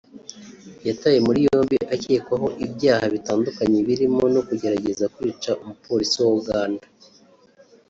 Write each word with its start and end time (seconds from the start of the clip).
yatawe 0.87 1.17
muri 1.27 1.39
yombi 1.47 1.77
akekwaho 1.95 2.47
ibyaha 2.65 3.05
bitandukanye 3.15 3.79
birimo 3.87 4.23
no 4.33 4.41
kugerageza 4.47 5.05
kwica 5.15 5.51
umupolisi 5.61 6.17
wa 6.23 6.31
Uganda 6.39 6.85